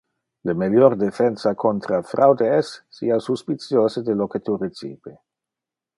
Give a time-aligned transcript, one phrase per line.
[0.49, 5.19] Le melior defensa contra fraude es: sia suspiciose de lo que tu recipe.